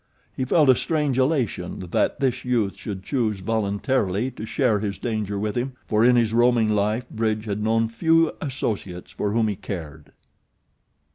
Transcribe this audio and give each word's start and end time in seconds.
He 0.35 0.45
felt 0.45 0.67
a 0.67 0.75
strange 0.75 1.19
elation 1.19 1.87
that 1.91 2.19
this 2.19 2.43
youth 2.43 2.75
should 2.75 3.03
choose 3.03 3.41
voluntarily 3.41 4.31
to 4.31 4.47
share 4.47 4.79
his 4.79 4.97
danger 4.97 5.37
with 5.37 5.55
him, 5.55 5.73
for 5.85 6.03
in 6.03 6.15
his 6.15 6.33
roaming 6.33 6.69
life 6.69 7.07
Bridge 7.11 7.45
had 7.45 7.61
known 7.61 7.87
few 7.87 8.31
associates 8.41 9.11
for 9.11 9.31
whom 9.31 9.47
he 9.47 9.55
cared. 9.55 10.11